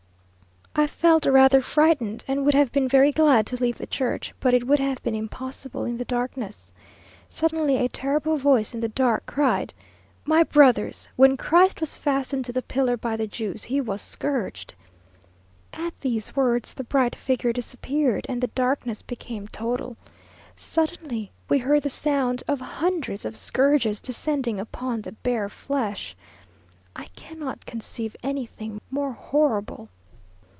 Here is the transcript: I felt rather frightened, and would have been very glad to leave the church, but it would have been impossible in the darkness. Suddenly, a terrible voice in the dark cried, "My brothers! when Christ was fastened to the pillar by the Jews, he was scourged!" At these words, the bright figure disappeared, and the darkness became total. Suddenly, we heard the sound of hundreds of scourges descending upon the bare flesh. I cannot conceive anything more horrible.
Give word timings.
I 0.73 0.87
felt 0.87 1.25
rather 1.25 1.61
frightened, 1.61 2.23
and 2.29 2.45
would 2.45 2.53
have 2.53 2.71
been 2.71 2.87
very 2.87 3.11
glad 3.11 3.45
to 3.47 3.57
leave 3.61 3.77
the 3.77 3.85
church, 3.85 4.33
but 4.39 4.53
it 4.53 4.65
would 4.65 4.79
have 4.79 5.03
been 5.03 5.13
impossible 5.15 5.83
in 5.83 5.97
the 5.97 6.05
darkness. 6.05 6.71
Suddenly, 7.27 7.75
a 7.75 7.89
terrible 7.89 8.37
voice 8.37 8.73
in 8.73 8.79
the 8.79 8.87
dark 8.87 9.25
cried, 9.25 9.73
"My 10.23 10.43
brothers! 10.43 11.09
when 11.17 11.35
Christ 11.35 11.81
was 11.81 11.97
fastened 11.97 12.45
to 12.45 12.53
the 12.53 12.61
pillar 12.61 12.95
by 12.95 13.17
the 13.17 13.27
Jews, 13.27 13.65
he 13.65 13.81
was 13.81 14.01
scourged!" 14.01 14.73
At 15.73 15.93
these 15.99 16.37
words, 16.37 16.73
the 16.73 16.85
bright 16.85 17.15
figure 17.17 17.51
disappeared, 17.51 18.25
and 18.29 18.39
the 18.39 18.47
darkness 18.47 19.01
became 19.01 19.49
total. 19.49 19.97
Suddenly, 20.55 21.33
we 21.49 21.57
heard 21.57 21.83
the 21.83 21.89
sound 21.89 22.43
of 22.47 22.61
hundreds 22.61 23.25
of 23.25 23.35
scourges 23.35 23.99
descending 23.99 24.57
upon 24.57 25.01
the 25.01 25.11
bare 25.11 25.49
flesh. 25.49 26.15
I 26.95 27.07
cannot 27.07 27.65
conceive 27.65 28.15
anything 28.23 28.79
more 28.89 29.11
horrible. 29.11 29.89